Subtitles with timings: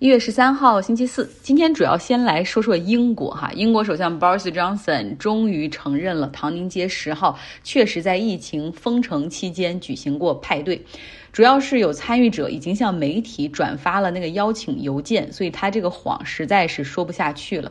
[0.00, 1.30] 一月十三号，星期四。
[1.42, 3.50] 今天主要先来说说英国哈。
[3.54, 10.82] 英国首相 Boris Johnson 终于承认了唐宁街十号确实在疫情封城期间举行过派对，
[11.32, 17.70] 主要是有参与者已经向媒体转发了那个邀请邮件，所以他这个谎实在是说不下去了。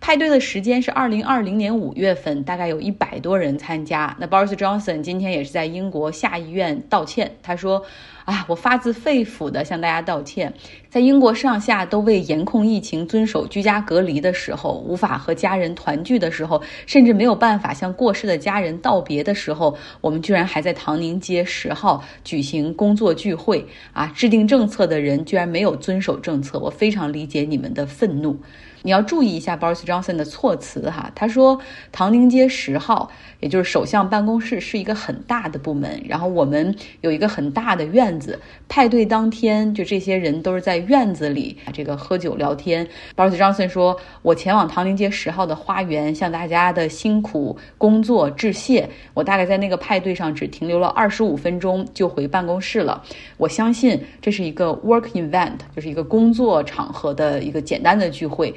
[0.00, 4.16] 派对的时间是二零二零年五月份，大概有一百多人参加。
[4.18, 7.84] 那 Boris Johnson 今天也是在英国下议院道歉，他说。
[8.24, 10.54] 啊，我发自肺腑地向大家道歉。
[10.88, 23.66] 在英国上下都为严控疫情、遵守居家隔离的时候，无法和家人团聚的时候，甚至没有办法向过世的家人道别的时候，我们居然还在唐宁街十号举行公工作聚会。
[23.94, 28.38] 啊，制定政策的人居然没有遵守政策，我非常理解你们的愤怒。
[28.82, 31.58] 你要注意一下 Boris Johnson 的措辞哈，他说
[31.92, 42.86] 唐宁街十号，也就是首相办公室是一个很大的部门，然后我们有一个很大的院子，派对当天就这些人都是在院子里这个喝酒聊天。
[43.16, 53.02] Boris Johnson 说，我前往唐宁街十号的花园向大家的辛苦工作致谢，我大概在那个派对上只停留了二十五分钟就回办公室了。
[53.36, 58.52] 我相信这是一个 work event，就是一个工作场合的一个简单的聚会。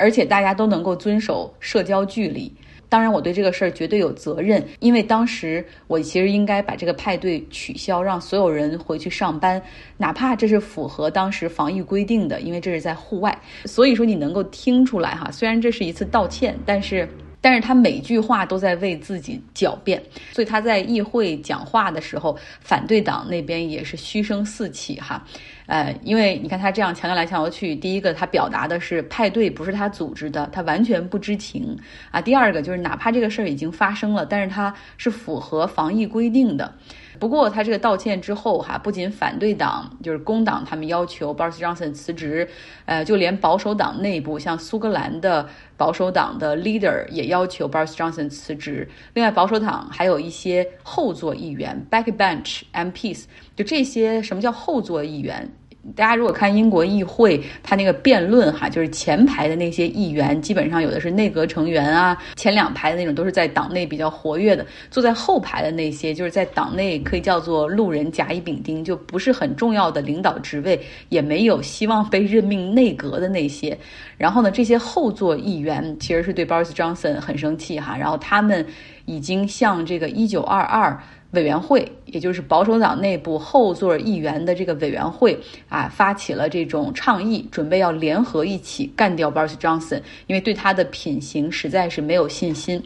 [0.00, 2.50] 而且大家都能够遵守社交距离。
[2.88, 9.62] 当然，我对这个事儿绝对有责任，因为当时我其实应该把这个派对取消，让所有人回去上班，
[9.96, 13.38] 哪怕这是符合当时防疫规定的，因为这是在户外。
[13.66, 17.08] 所以说，你能够听出来哈，虽然这是一次道歉，但是。
[17.40, 20.02] 但是他每句话都在为自己狡辩，
[20.32, 25.24] 所以他在议会讲话的时候，反对党那边也是嘘声四起哈，
[25.66, 31.76] 呃，因为你看他这样强调来强调去，第一个他表达的是派对不是他组织的，他完全不知情。
[32.10, 36.72] 啊；第二个就是哪怕这个事儿已经发生了，但是他是符合防疫规定的。
[37.20, 42.48] 不过他这个道歉之后，哈，不仅反对党就是工党他们要求 Boris Johnson 辞职，
[42.86, 45.46] 呃，就连保守党内部，像苏格兰的
[45.76, 48.88] 保守党的 leader 也要求 Boris Johnson 辞职。
[49.12, 53.24] 另外，保守党还有一些后座议员 （backbench MPs），
[53.54, 55.52] 就这些什么叫后座议员？
[55.96, 64.64] 大家如果看英国议会，他那个辩论哈，就是前排的那些议员，基本上有的是内阁成员啊，前两排的那种都是在党内比较活跃的。
[64.90, 73.76] 坐在后排的那些，就是在党内可以叫做路人甲乙丙丁，就不是很重要的领导职位，也没有希望被任命内阁的那些。
[74.18, 78.66] 然后呢，这些后座议员其实是对 Boris Johnson 很生气哈，然后他们
[79.06, 81.02] 已经向这个一九二二。
[81.32, 92.82] 委员会，也就是保守党内部后座议员的这个委员会啊，发起了这种倡议，准备要联合一起干掉 Boris Johnson，因为对他的品行实在是没有信心。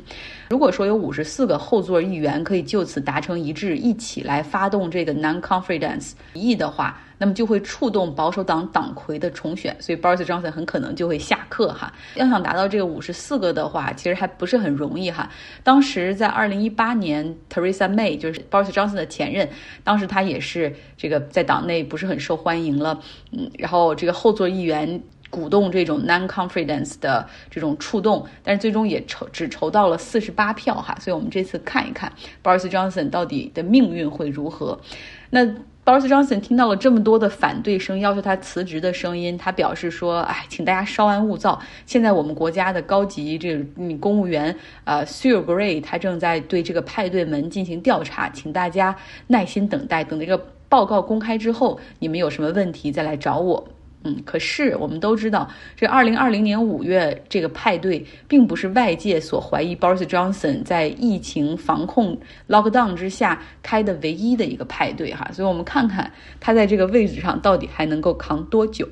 [0.51, 11.91] 如果说有五十四个后座议员可以就此达成一致，一起来发动这个 non-confidence 议的话，那么就会触动保守党党魁的重选，所以 Boris Johnson 很可能就会下课哈。
[12.17, 15.31] 要想达到这个五十四个的话，其实还不是很容易哈。
[15.63, 19.49] 当时在二零一八年，Theresa May 就是 Boris Johnson 的前任，
[19.83, 23.01] 当时他也是这个在党内不是很受欢迎了，
[23.33, 25.03] 嗯，然后这个后座议员。
[25.31, 34.79] 鼓动这种 non-confidence 的这种触动，但是最终也筹只筹到了四十八票哈，所以我们这次看一看 Boris Johnson 到底的命运会如何。
[35.31, 35.45] 那
[35.85, 41.61] Boris Johnson 听到了这么多的反对声，要求他辞职的声音，他表示说：“哎，请大家稍安勿躁。
[41.85, 43.65] 现在我们国家的高级这个
[44.01, 48.97] 公务员呃，Sir Gray 他正在对这个派对门进行调查，请大家
[49.27, 53.69] 耐心等待，等这个报告公开之后，你们有什么问题再来找我。”
[54.07, 68.87] 嗯，可是我们都知道，这二零二零年五月这个派对，并不是外界所怀疑 Boris Johnson 在疫情防控 lockdown 之下开的唯一的一个派对哈，所以我们看看他在这个位置上到底还能够扛多久。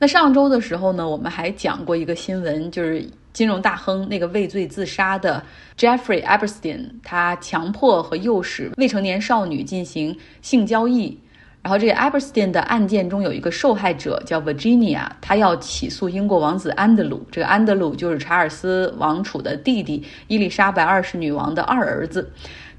[0.00, 5.40] 那上周的时候呢，我们还讲过一个新闻，就是金融大亨那个畏罪自杀的
[5.78, 11.16] Jeffrey Epstein，他强迫和诱使未成年少女进行性交易。
[11.62, 17.26] 然后这个 Epstein 的案件中有一个受害者叫 Virginia，他要起诉英国王子安德鲁。
[17.30, 22.32] 这个安德鲁就是查尔斯王储的弟弟，伊丽莎白二世女王的二儿子。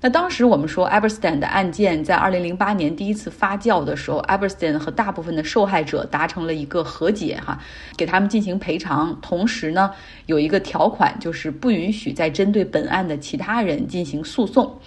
[0.04, 7.60] 那当时我们说 Epstein 的案件在2008年第一次发酵的时候，Epstein 和大部分的受害者达成了一个和解，哈，
[7.96, 9.16] 给他们进行赔偿。
[9.22, 9.92] 同时呢，
[10.26, 14.80] 有一个条款就是不允许再针对本案的其他人进行诉讼。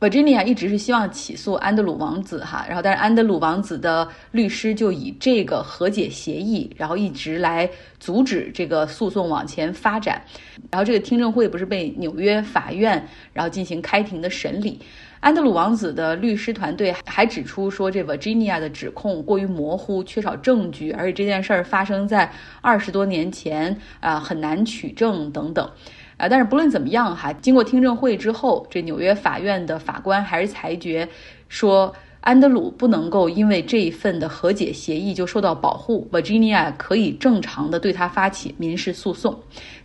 [0.00, 7.68] Virginia 一直是希望起诉安德鲁王子哈，然后但是安德鲁王子的律师就以这个和解协议，然后一直来
[7.98, 10.22] 阻止这个诉讼往前发展。
[10.70, 14.78] 然后这个听证会不是被纽约法院然后进行开庭的审理，
[15.18, 22.30] 安德鲁王子的律师团队还指出说，这 Virginia 的指控过于模糊，缺少证据，而且这件事儿发生在
[22.60, 25.68] 二十多年前，啊，很难取证等等。
[26.18, 31.08] 啊，但是不论怎么样哈，经过听证会之后，这纽约法院的法官还是裁决
[31.48, 31.96] 说。
[32.28, 39.34] 安德鲁不能够因为这一份的和解协议就受到保护，Virginia 可以正常的对他发起民事诉讼，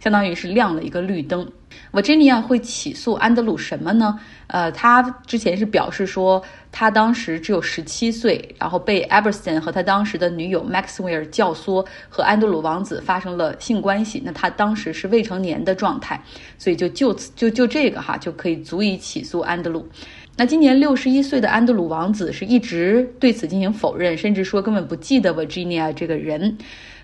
[0.02, 1.50] 相当于是亮了一个绿灯。
[1.94, 4.20] Virginia 会起诉安德鲁什么呢？
[4.48, 16.22] 呃，他之前是表示说，他当时只有十七岁，然后被 e b e r s o n 和他当时的女友 Maxwell 教唆和安德鲁王子发生了性关系，那他当时是未成年的状态，
[16.58, 19.88] 所以就就此就就这个哈就可以足以起诉安德鲁。
[20.36, 26.58] 那今年六十一岁的安德鲁王子是一直对此进行否认，甚至说根本不记得 Virginia 这个人。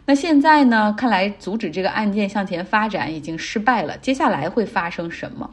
[0.06, 0.92] 那现在呢？
[0.98, 3.96] 看来阻止这个案件向前发展已经失败了。
[4.00, 5.48] 接下来会发生什么？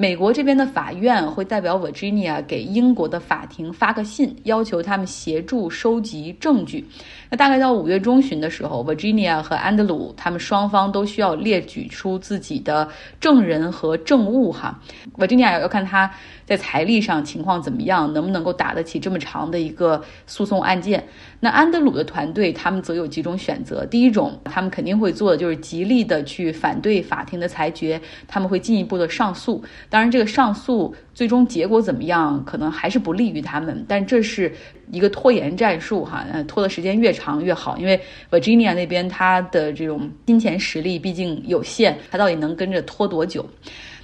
[0.00, 6.82] 美国这边的法院会代表 Virginia 给英国的法庭发个信，要求他们协助收集证据。
[7.28, 12.88] 那大概到五月中旬的时候，Virginia 和安德鲁他们双方都需要列举出自己的
[13.20, 14.50] 证人和证物。
[14.50, 14.80] 哈
[15.18, 16.10] ，Virginia 要看他
[16.46, 21.06] 在财力上情况怎么样，能不能够打得起这么长的一个诉讼案件。
[21.40, 23.84] 那安德鲁的团队他们则有几种选择。
[23.84, 29.62] 第一种，他们肯定会做的就是极力的去反对法庭的裁决，他们会进一步的上诉。
[29.90, 33.84] 当然，这个上诉最终结果怎么样，可能还是不利于他们。
[33.88, 34.50] 但这是
[34.92, 37.76] 一个拖延战术，哈，拖的时间越长越好。
[37.76, 38.00] 因为
[38.30, 43.44] Virginia 那边他的这种金钱实力毕竟有限，他到底能跟着拖多久？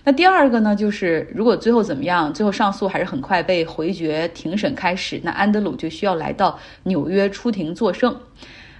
[0.02, 8.16] 那第二个呢，就是如果最后怎么样，最后上诉还是很快被回绝，庭审开始，那安德鲁就需要来到纽约出庭作证。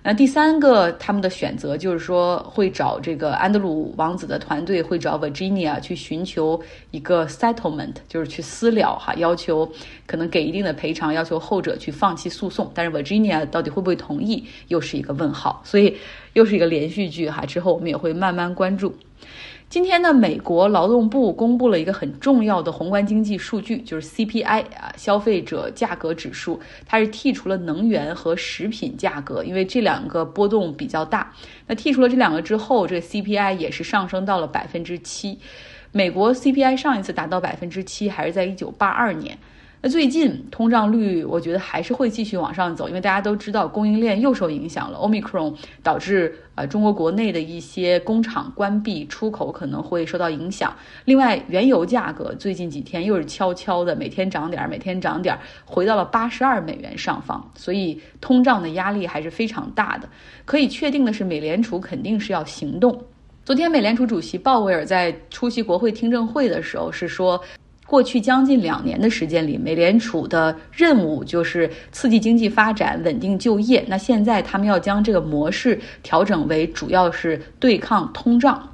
[0.06, 6.62] 那第三个，他们的选择就是说，会找这个安德鲁王子的团队，会找 Virginia 去寻求
[6.92, 9.68] 一个 settlement，就是去私了哈，要求
[10.06, 12.70] 可能给一定的赔偿，要求后者去放弃诉讼。
[12.72, 15.60] 但是 Virginia 到底会不会同意，又是一个问号。
[15.64, 15.96] 所以
[16.34, 18.94] 又是一个连续剧哈，之后我们也会慢慢关注。
[19.68, 26.58] 今天呢，美国劳动部公布了一个很重要的宏观经济数据，就是 CPI 啊，消费者价格指数。
[26.86, 31.32] 它是剔除了能源和食品价格，因为这两个波动比较大。
[31.66, 35.36] 那剔除了这两个之后，这个 CPI 也是上升到了百分之七。
[35.90, 39.36] 美国 CPI 上一次达到百分之七还是在一九八二年。
[39.88, 44.98] 最近通胀率，我觉得还是会继续往上走，因为大家都知道供应链又受影响了。
[44.98, 50.74] Omicron 导致呃中国国内的一些工厂关闭，出口可能会受到影响。
[51.04, 60.08] 另外，原油价格最近几天又是悄悄的每天涨点儿，每天涨点儿，回到了八十二美元上方，所以通胀的压力还是非常大的。
[60.44, 63.04] 可以确定的是，美联储肯定是要行动。
[63.44, 67.40] 昨天，美联储主席鲍威尔在出席国会听证会的时候是说。
[67.86, 73.84] 过去将近两年的时间里，美联储的任务就是刺激经济发展、稳定就业。
[73.86, 78.68] 那现在他们要将这个模式调整为主要是对抗通胀。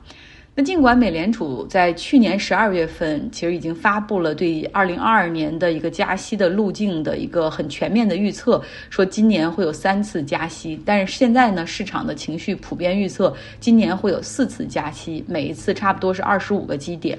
[0.55, 17.19] 那尽管美联储在去年十二月份其实已经发布了对二零二二年的一个加息的路径的一个很全面的预测，说今年会有三次加息，但是现在呢，市场的情绪普遍预测今年会有四次加息，每一次差不多是二十五个基点。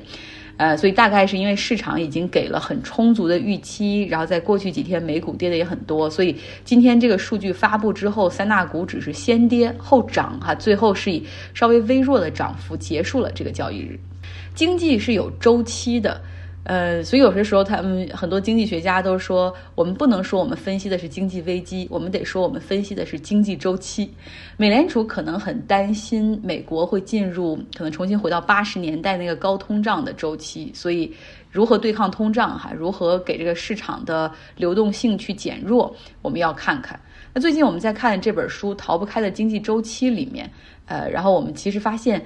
[0.57, 13.99] 呃，所以大概是因为市场已经给了很充足的预期，然后在过去几天美股跌的也很多，所以今天这个数据发布之后，三大股指是先跌后涨，哈，最后是以稍微微弱的涨幅结束了这个交易日。
[14.53, 16.21] 经济是有周期的。
[16.65, 24.09] 呃，所以有些时候，他们很多经济学家都说，我们不能说我们分析的是经济危机，我们得说我们分析的是经济周期。
[24.55, 31.13] 美联储可能很担心美国会进入可能重新回到八十年代那个高通胀的周期，所以
[31.51, 36.97] 如何对抗通胀，哈，如何给这个市场的流动性去减弱，我们要看看。
[37.33, 40.49] 那最近我们在看这本书《逃不开的经济周期》里面，
[40.85, 42.23] 呃，然后我们其实发现。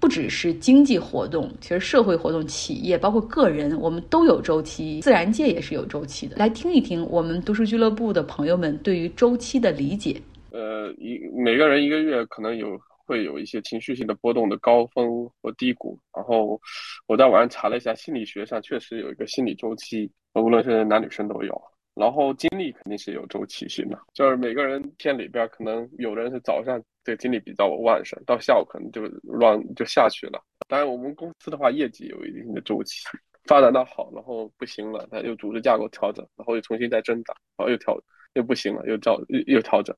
[0.00, 6.36] 不只是经济活动，其实社会活动、企业包括个人，我们都有周期，自然界也是有周期的。
[6.36, 10.20] 来听一听我们读书俱乐部的朋友们对于周期的理解。
[10.52, 15.98] 呃，一每个人一个月可能有会有一些情绪性的波动的高峰和低谷。
[16.16, 16.58] 然后
[17.06, 21.62] 我在网上查了一下，心理学上确实有一个心理周期，无论是男女生都有。
[22.00, 30.42] 然后精力肯定是有周期性的，就是每个人天里边可能有的人是早上这个精力比较旺盛，到下午可能就乱就下去了。
[30.66, 33.04] 当然我们公司的话，业绩有一定的周期，
[33.44, 37.94] 发展到好，然后不行了，它又组织架构调整，然后又重新再增长，然后又调
[38.32, 39.94] 又不行了，又调又又调整。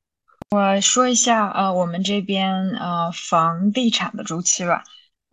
[0.51, 4.83] 我说一下呃，我们这边呃房地产的周期吧。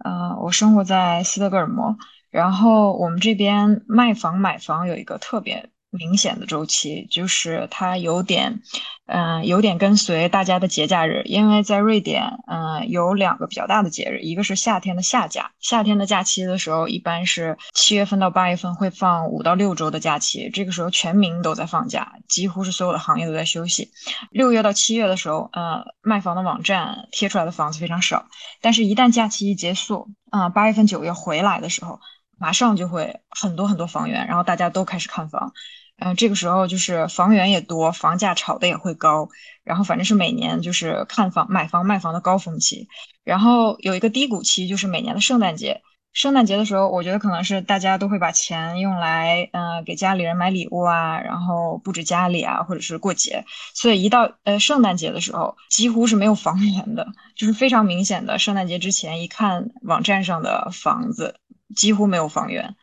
[0.06, 1.98] 呃，我生活在斯德哥尔摩。
[2.30, 5.70] 然后我们这边卖房买房有一个特别。
[5.92, 8.62] 明显的周期就是它有点，
[9.08, 23.90] 嗯，有点跟随大家的节假日，因为在瑞典，嗯，有两个比较大的节日，一个是夏天的夏假，夏天的假期的时候，一般是七月份到八月份会放五到六周的假期，这个时候全民都在放假，几乎是所有的行业都在休息。
[24.30, 28.28] 六月到七月的时候，呃，卖房的网站贴出来的房子非常少，
[28.62, 32.00] 但是一旦假期一结束，啊，八月份九月回来的时候，
[32.38, 35.52] 马上就会很多很多房源，然后大家都开始看房。
[36.00, 39.30] 嗯，这个时候就是房源也多，房价炒的也会高，
[39.64, 42.88] 然后反正是每年就是看房、买房、卖房的高峰期，
[43.24, 45.82] 然后有一个低谷期，就是每年的圣诞节。
[46.12, 53.46] 圣诞节的时候，我觉得可能是大家都会把钱用来，嗯，给家里人买礼物啊，然后布置家里啊，或者是过节。
[53.76, 58.40] 所以一到呃圣诞节的时候，几乎是没有房源的，就是非常明显的。
[58.40, 61.36] 圣诞节之前一看网站上的房子，
[61.76, 62.76] 几乎没有房源。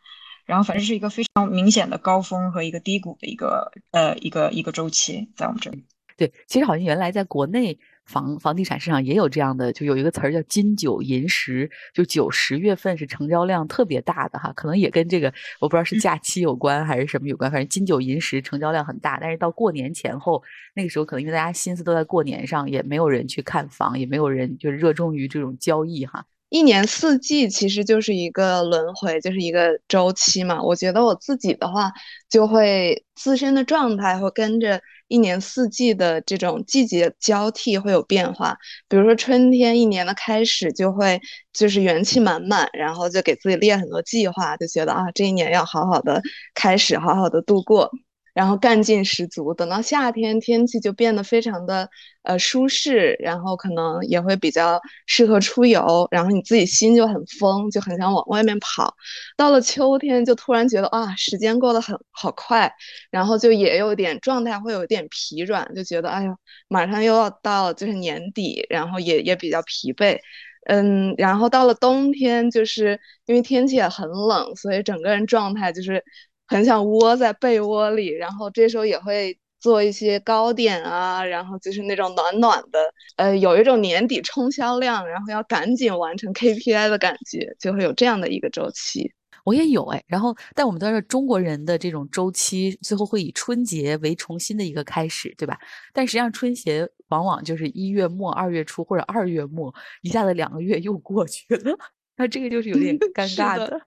[0.47, 5.85] 然后反正是一个非常明显的高峰和一个低谷的一个呃一个一个周期，在我们这里。
[6.17, 19.19] 对，其实好像原来在国内房房地产市场也有这样的，就有一个词儿叫金九银十，就九十月份是成交量特别大的哈，可能也跟这个我不知道是假期有关还是什么有关，反正金九银十成交量很大。
[19.21, 20.41] 但是到过年前后，
[20.73, 26.25] 那个时候可能因为大家心思都在过年上，也没有人去看房，也没有人就是热衷于这种交易哈。
[26.49, 30.61] 一年四季其实就是一个轮回，就是一个周期嘛。
[30.63, 31.91] 我觉得我自己的话，
[32.29, 38.57] 就会自身的状态会跟着一年四季的这种季节交替会有变化。
[38.87, 41.19] 比如说春天，一年的开始就会
[41.51, 46.21] 就是元气满满，然后就给自己列很多计划，就觉得啊，这一年要好好的
[46.53, 47.91] 开始，好好的度过。
[48.37, 51.89] 然后干劲十足，等到夏天天气就变得非常的
[52.21, 58.93] 呃舒适，然后可能也会比较适合出游，然后你自己心就很疯，就很想往外面跑。
[59.35, 62.71] 到了秋天就突然觉得啊，时间过得很好快，
[63.09, 70.19] 然后就也有点状态会有点疲软，就觉得哎呦，马上又要到就是年底，然后也也比较疲惫，
[70.67, 76.03] 嗯，然后到了冬天，就是因为天气也很冷，所以整个人状态就是。
[76.47, 82.79] 很想窝在被窝里，然后这时候也会做一些糕点啊，然后就是那种暖暖的，
[83.17, 89.11] 呃，有一种年底冲销量，然后要赶紧完成 KPI 的感觉，就会有这样的一个周期。
[89.43, 95.57] 我也有哎，然后但我们都是中国人的这种周期，最后会以春节为重新的一个开始，对吧？
[95.93, 101.77] 但实际上春节往往就是一月末、二月初或者二月末，一下子两个月又过去了，
[102.17, 103.79] 那这个就是有点 尴尬的。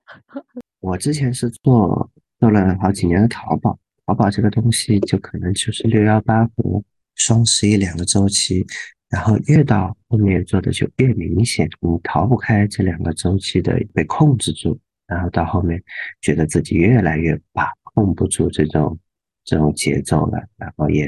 [0.81, 2.11] 我之前是做。
[2.41, 6.83] 做了好几年的淘宝，淘宝这个东西就可能就是六幺八和
[7.15, 8.65] 双十一两个周期，
[9.11, 15.83] 然后越到后面做的就越明显，你逃不开这两个周期的被控制住，然后到后面
[16.23, 18.99] 觉得自己越来越把控不住这种
[19.45, 21.05] 这种节奏了，然后也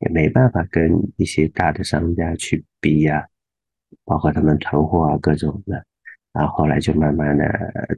[0.00, 3.26] 也没办法跟一些大的商家去比呀，
[4.04, 5.82] 包括他们囤货啊各种的。
[6.36, 7.44] 然后后来就慢慢的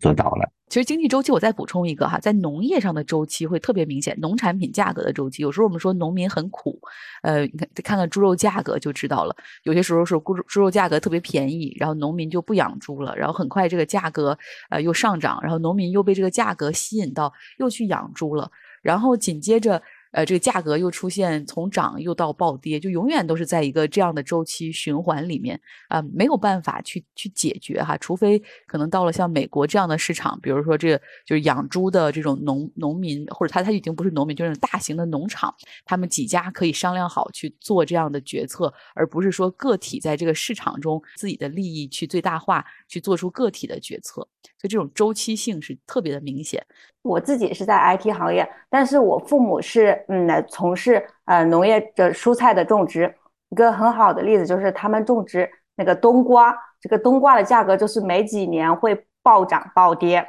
[0.00, 0.48] 做到了。
[0.68, 5.42] 其实经济周期，我再补充一个哈，在农业上的周期会特别明显，农产品价格的周期。
[5.42, 6.78] 有时候我们说农民很苦，
[7.22, 9.34] 呃，你看看看猪肉价格就知道了。
[9.64, 14.38] 有些时候是猪猪肉价格特别便宜，然后农民就不养猪了，然后很快这个价格
[14.70, 18.50] 呃又上涨，然后农民又被这个价格吸引到，又去养猪了，
[18.82, 19.82] 然后紧接着。
[20.12, 30.96] 呃，这个价格又出现从涨又到暴跌，就永远都是在一个这样的周期循环里面啊，没有办法去去解决哈，除非可能到了像美国这样的市场，比如说这
[31.26, 46.64] 就是养猪的这种农农民，或者他他已经不是农民，就是大型的农场，他们几家可以商量好去做这样的决策，而不是说个体在这个市场中自己的利益去最大化，去做出个体的决策，所以这种周期性是特别的明显。
[47.08, 53.12] 我自己是在 IT 行业，但是我父母是嗯从事呃农业的蔬菜的种植。
[53.50, 60.22] 一个很好的例子就是他们种植那个冬瓜，这个冬瓜的价格就是每几年会暴涨暴跌，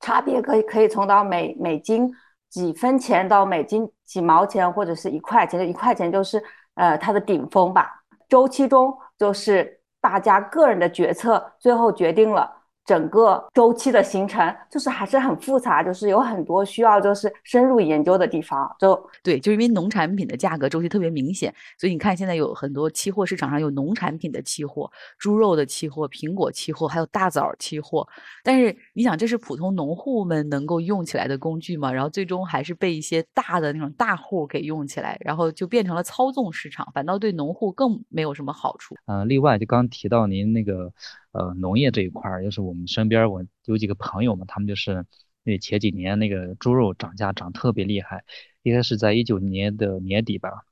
[0.00, 2.08] 差别可以可以从到每每斤
[2.48, 6.40] 几分钱到每斤几毛钱或者是一块钱，就一块钱就是
[6.74, 8.02] 呃它的顶峰吧。
[8.28, 12.57] 周期中就是大家个人的决策最后决定了。
[12.88, 18.74] 整个周期的形成就是还是很复杂，就是有很多需要就是深入研究的地方。
[18.80, 28.08] 就对，就因为农产品的价格周期特别明显，所以你看现在有很多期货市场上有农产品的期货、猪肉的期货、苹果期货，还有大枣期货。
[28.42, 31.92] 但是你想，这是普通农户们能够用起来的工具吗？
[31.92, 38.94] 然后最终还是被一些大的那种大户给用起来，然后就变成了操纵市场，反倒对农户更没有什么好处。
[39.04, 40.90] 嗯，另外就刚提到您那个。
[41.32, 45.06] 呃农业这一块儿，就是我们身边我有几个朋友嘛，他们就是
[45.42, 48.24] 那前几年那个猪肉涨价涨特别厉害，
[48.62, 50.64] 应该是在一九年的年底吧，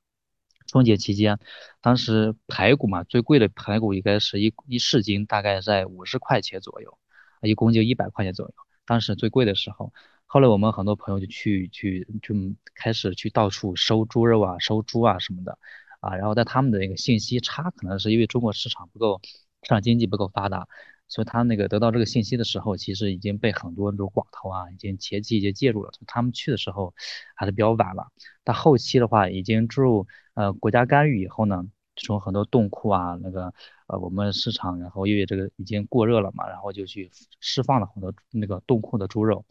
[0.67, 1.39] 春节期间，
[1.81, 6.99] 当时排骨嘛最贵的排骨应该是一一市斤大概在五十块钱左右，
[7.43, 9.93] 一公斤一百块钱左右，当时最贵的时候。
[10.29, 12.35] 后来我们很多朋友就去去就
[12.75, 15.57] 开始去到处收猪肉啊，收猪啊什么的，
[16.01, 19.21] 啊，然后在他们的那个信息差，可能是因为中国市场不够，
[19.67, 20.69] 市场经济不够发达，
[21.09, 25.91] 所以他那个得到这个信息的时候，其实已经被很多这种寡头啊，已经前期已经介入了。
[26.07, 26.95] 他们去的时候
[27.35, 28.07] 还是比较晚了，
[28.45, 33.53] 但后期的话，已经注入呃国家干预以后呢，从很多冻库啊那个
[33.89, 39.45] 呃我们市场，然后因为这个已经过热了嘛，然后就去释放了很多那个冻库的猪肉。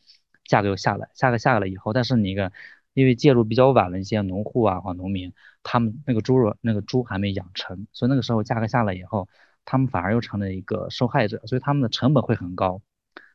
[0.45, 2.51] 价格又下来，价格下来了以后，但是你一个，
[2.93, 9.27] 因为介入比较晚的一些农户啊或农民，他们那个猪肉那个猪还没养成，所以那个时候价格下来以后，
[9.65, 12.81] 他们反而又成了一个受害者，所以他们的成本会很高，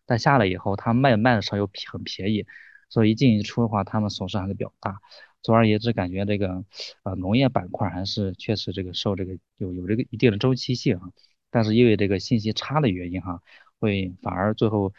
[0.06, 2.46] 但下来以后，他卖卖的时候又很便宜，
[2.88, 5.00] 所以一进一出的话，他们损失还是比较大。
[5.42, 6.64] 总而言之，感觉这个
[7.02, 11.10] 呃农业板块还是确实这个受这个有有这个一定的周期性啊，
[11.50, 13.42] 但是因为这个信息差的原因哈，
[13.78, 14.92] 会反而最后。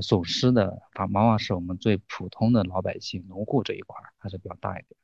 [0.00, 4.96] 损失的，反往往是我们最普通的老百姓、农户这一块还是比较大一点。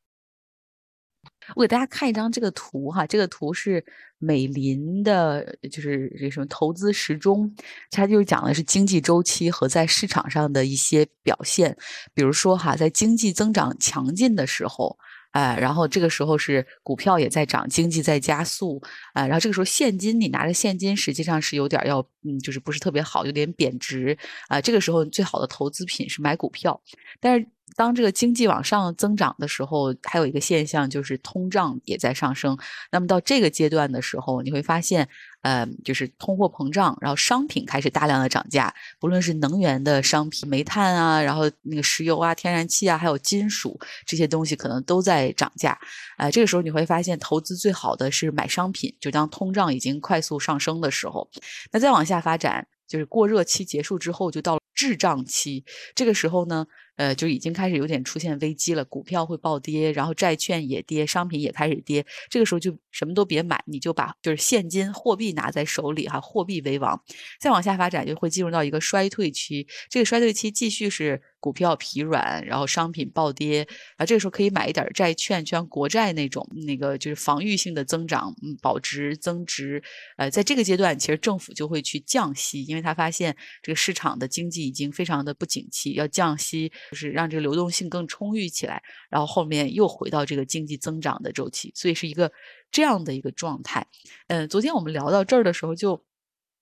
[1.55, 3.85] 我给大家看一张这个图哈，这个图是
[4.19, 7.55] 美林的，就是这什么投资时钟，
[7.91, 11.77] 它就是讲的是经济周期和在市场上的一些表现。
[12.15, 14.97] 比如说哈，在经济增长强劲的时候。
[15.35, 18.81] 哎，然后这个时候是股票也在涨，经济在加速，
[19.15, 26.81] 啊，然后这个时候现金你拿着现金实际上是有点要，嗯，就是不是特别好，有点贬值，啊，这个时候最好的投资品是买股票，
[27.19, 27.45] 但是。
[27.77, 32.57] 当这个经济往上增长的时候，还有一个现象就是通胀也在上升。
[32.91, 35.09] 那么到这个阶段的时候，你会发现，
[35.43, 45.79] 呃，就是通货膨胀，然后商品开始大量的涨价，不论是能源的商品，煤炭啊，然后那个石油啊、天然气啊，还有金属这些东西，可能都在涨价。
[46.17, 51.29] 呃，这个时候你会发现，投资最好的是买商品，就当通胀已经快速上升的时候。
[51.73, 55.65] 那再往下发展，就是过热期结束之后，就到了滞胀期。
[55.95, 56.67] 这个时候呢？
[56.97, 62.05] 呃，就已经开始有点出现危机了，股票会暴跌，然后债券也跌，商品也开始跌。
[62.31, 67.03] 这个时候就什么都别买，你就把就是现金货币拿在手里哈，货币为王。
[67.41, 71.23] 再往下发展就会进入到一个衰退期，这个衰退期继续是。
[71.45, 79.83] 股票疲软，然后商品暴跌啊，这个时候可以买一点债券，就像国债那种，那个就是防御性的增长，嗯，保值增值。
[80.17, 92.33] 呃，在这个阶段，其实政府就会去降息，因为他发现这个市场的经济已经非常的不景气，要降息，就是让这个流动性更充裕起来，然后后面又回到这个经济增长的周期，所以是一个
[92.71, 93.87] 这样的一个状态。
[94.29, 96.03] 嗯，昨天我们聊到这儿的时候，就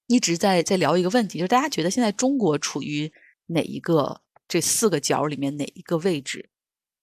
[0.08, 3.12] 一直在在聊一个问题，就是大家觉得现在中国处于
[3.46, 4.20] 哪一个？
[4.52, 6.46] 这四个角里面哪一个位置？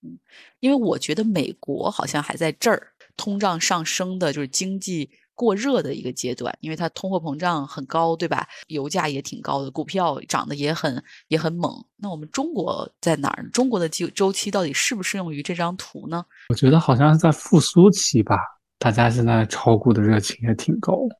[0.03, 0.19] 嗯，
[0.59, 8.47] 因为我觉得美国好像还在这儿，通胀上升的就是经济过热的一个阶段，因为它通货膨胀很高，对吧？
[8.67, 11.83] 油价也挺高的，股票涨得也很也很猛。
[11.95, 13.49] 那我们中国在哪儿？
[13.49, 16.23] 中国的周周期到底适不适用于这张图呢？
[16.49, 18.37] 我觉得好像是在复苏期吧，
[18.77, 21.15] 大家现在炒股的热情也挺高的。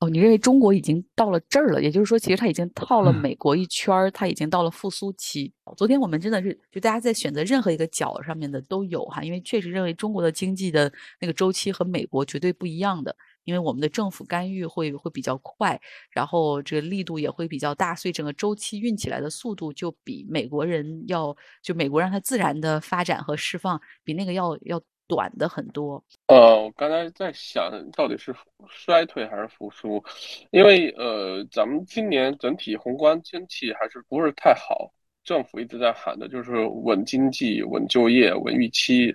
[0.00, 1.82] 哦，你认为中国已经到了这儿了？
[1.82, 5.52] 也就是说，其实它已经套了美国一圈儿，它已经到了复苏期。
[5.76, 15.80] 昨天我们真的是，就大家在选择任何一个角上面的都有哈，因为确实认为中国的经济的那个周期和美国绝对不一样的，因为我们的政府干预会会比较快，
[16.12, 24.80] 然后这个力度也会比较大，所以整个周期运起来的速度就比美国人要，就美国让它自然的发展和释放比那个要要。
[25.08, 26.00] 短的很多。
[26.26, 28.32] 呃，我刚才在想到底是
[28.68, 30.04] 衰退还是复苏，
[30.50, 34.92] 因为呃，咱们今年整体宏观经济还是不是太好，
[35.24, 39.14] 政府一直在喊的就是稳经济、稳就业、稳预期，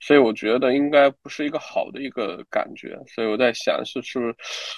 [0.00, 2.98] 所以我觉得应该不是一个好的一个感觉。
[3.06, 4.34] 所以我在想，是是不是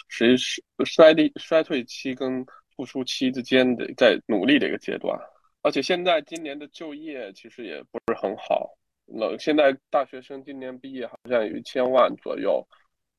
[0.09, 0.37] 属于
[0.85, 2.44] 衰的衰退期跟
[2.77, 5.18] 复苏期之间的在努力的一个阶段？
[5.62, 8.77] 而且现在今年的就业其实也不是很好。
[9.11, 12.66] 那现在大学生今年毕业好像有一千万左右，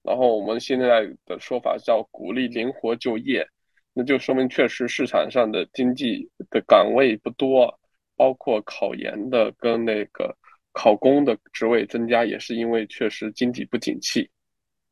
[0.04, 3.45] 然后我们现在的说法叫鼓励灵活就业，
[3.93, 7.80] 那就说明确实市场上的经济的岗位不多，
[8.15, 10.38] 包括考研的跟那个
[10.73, 14.30] 考公的职位增加，也是因为确实经济不景气，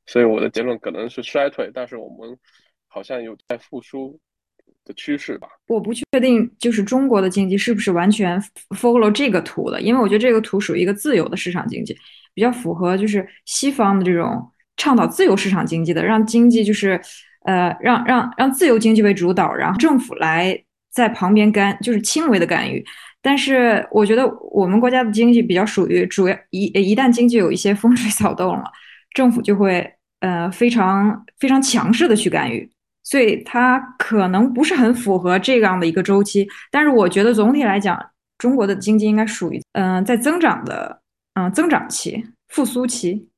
[0.08, 2.38] 所以我的结论可能是衰退，但是我们
[2.88, 4.20] 好像有在复苏。
[4.88, 11.96] 的趋势吧，我不确定，就是中国的经济是不是完全 follow 这个图的，因为我觉得这个图属于一个自由的市场经济，
[12.34, 17.00] 比较符合就是西方的这种倡导自由市场经济的，让经济就是
[17.46, 20.58] 呃，让让让自由经济为主导，然后政府来
[20.92, 22.84] 在旁边干，就是轻微的干预。
[23.22, 28.64] 但是我觉得我们国家的经济比较属于主要一一旦经济有一些风吹草 动了，
[29.14, 32.70] 政府就会呃非常非常强势的去干预，
[33.10, 36.46] 所以它可能不是很符合这样的一个周期。
[36.70, 37.98] 但是我觉得总体来讲，
[38.38, 41.02] 中国的经济应该属于嗯、呃、在增长的
[41.36, 43.30] 嗯、呃、增长期、复苏期、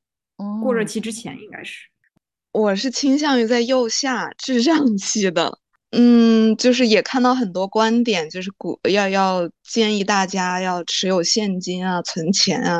[0.63, 1.87] 过热期之前应该是。
[2.51, 5.59] 我是倾向于在右下滞胀期的。
[5.91, 12.79] 嗯，就是也看到很多观点，就是鼓要要建议大家要持有现金啊、存钱啊，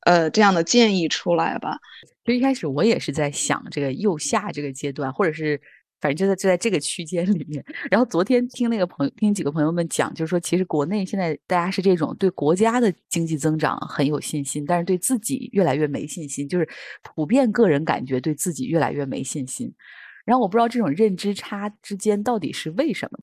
[0.00, 1.78] 呃，这样的建议出来吧。
[2.24, 5.60] 就一开始我也是在想这个右下这个阶段，或者是
[6.00, 7.64] 反正就在就在这个区间里面。
[7.90, 16.68] 然后昨天听那个朋友听几个朋友们讲，就是说其实国内现在大家是这种对国家的经济增长很有信心，但是对自己越来越没信心，就是
[17.02, 19.72] 普遍个人感觉对自己越来越没信心。
[20.24, 23.18] 然后我不知道这种认知差之间到底是为什么。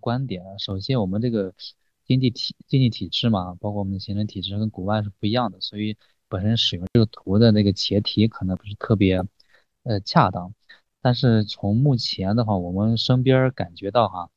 [0.00, 1.52] 观点啊，首先我们这个
[2.06, 5.96] 经济体经济体制嘛，包括我们的行政体制跟国外是不一样的，所以
[6.28, 9.22] 本身使用这个图的那个前提可能不是特别
[9.82, 10.54] 呃恰当。
[11.00, 14.30] 但是从目前的话，我们身边感觉到哈，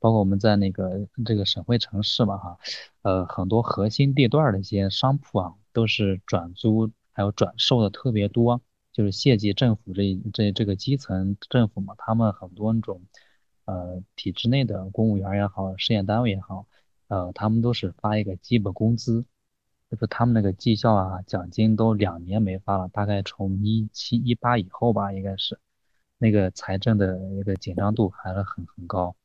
[0.00, 2.58] 包括我们在那个这个省会城市嘛哈，
[3.02, 8.60] 呃很多核心地段的一些商铺啊，都是转租还有转售的特别多。
[8.92, 13.00] 就是县级政府这这这个基层政府嘛，他们很多那种，
[13.64, 16.66] 呃，体制内的公务员也好，事业单位也好，
[17.06, 19.24] 呃，他们都是发一个基本工资，
[19.88, 25.60] 就是他们那个绩效啊、奖金都两年没发了，大概从一七一八以后吧，应该是，
[26.20, 29.16] 那个财政的一个紧张度还是很很高。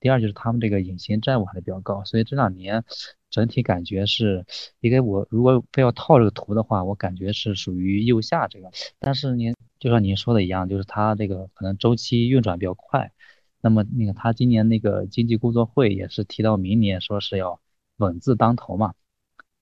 [0.00, 2.84] 第二就是他们这个隐形债务还是比较高，所以这两年
[3.30, 4.44] 整体感觉是，
[4.80, 8.70] 因为我如果非要套这个图的话，我感觉是属于右下这个。
[8.98, 13.12] 但是您就像您说的一样，就是它这个可能周期运转比较快。
[13.60, 17.60] 那么那个他今年那个经济工作会也是提到明年说是要
[17.96, 18.94] 稳字当头嘛，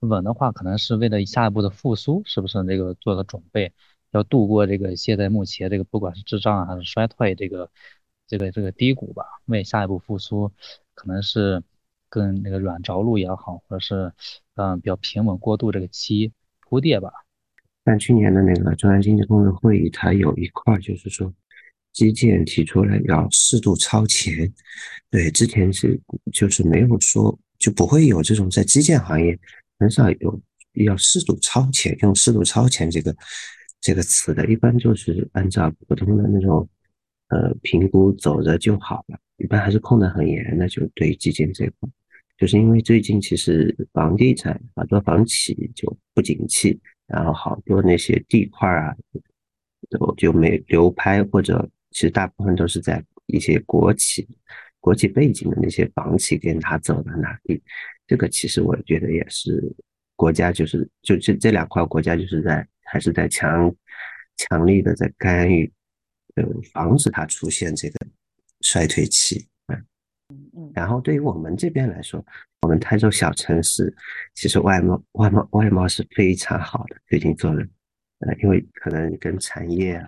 [0.01, 3.73] 稳的话可能是为了下一步的复苏，是不是那个做个准备，
[4.17, 7.71] 要度过这个现在目前这个不管是滞胀还是衰退这个。
[8.29, 10.51] 这个这个低谷吧，为下一步复苏，
[10.95, 11.63] 可能是
[12.09, 14.13] 跟那个软着陆也好，或者是
[14.57, 17.09] 嗯比较平稳过渡这个期铺垫吧。
[17.85, 21.33] 但去年的那个中央经济工作会议，它有一块就是说，
[21.93, 24.53] 基建提出来要适度超前。
[25.09, 25.97] 对，之前是
[26.33, 29.39] 就是没有说，就不会有这种在基建行业
[29.79, 30.41] 很少有
[30.73, 33.15] 要适度超前，用适度超前这个
[33.87, 36.69] 这个词的，一般就是按照普通的那种。
[37.29, 40.69] 呃，评估走着就好了，一般还是控得很严的。
[40.69, 41.91] 就对基建这块，
[42.39, 48.95] 就是因为最近其实房地产好多房企就不景气，然后好多那些地块啊，
[49.91, 54.29] 都就没流拍，或者其实大部分都是在一些国企、
[54.79, 57.61] 国企背景的那些房企给拿走了拿地。
[58.07, 59.61] 这个其实我觉得也是
[60.15, 63.75] 国家就是就这这两块国家就是在还是在强
[64.37, 65.71] 强力的在干预。
[66.37, 66.45] 呃，
[66.75, 68.07] 防止它出现这个
[68.61, 69.87] 衰退期，嗯
[70.55, 70.71] 嗯。
[70.75, 72.23] 然后对于我们这边来说，
[72.61, 73.91] 我们台州小城市
[74.35, 77.67] 其实外贸外贸外贸是非常好的，最近做的，
[78.19, 80.07] 呃，因为可能跟产业啊，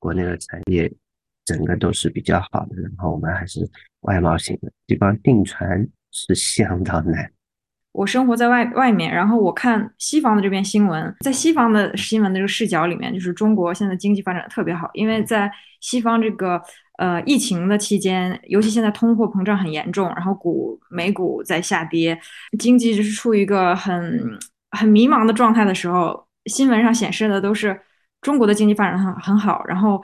[0.00, 0.92] 国内的产业
[1.44, 3.60] 整个都是比较好的，然后我们还是
[4.00, 7.32] 外贸型的，地方订船是相当难。
[7.92, 16.62] 我生活在外外面，然后我看西方的这边新闻，在西方的新闻的这个视角里面，就是中国现在经济发展的特别好，因为在西方这个
[16.98, 22.16] 呃疫情的期间，尤其现在通货膨胀很严重，然后股美股在下跌，
[22.58, 24.38] 经济就是处于一个很
[24.70, 27.80] 很迷茫的状态的时候，新闻上显示的都是
[28.20, 30.00] 中国的经济发展很很好，然后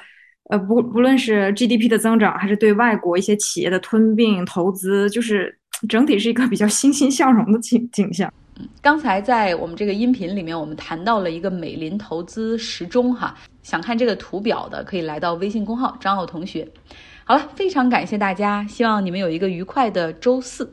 [0.51, 5.61] 呃不不论是 GDP 的增长，还是对外国一些企业的吞并投资，就是。
[5.89, 8.33] 整体是一个比较欣欣向荣的景景象。
[8.59, 16.69] 嗯，刚才在我们这个音频里面，我们谈到了一个美林投资时钟哈，想看这个图表的可以来到微信公号张奥同学。
[17.25, 20.73] 好了，非常感谢大家，希望你们有一个愉快的周四。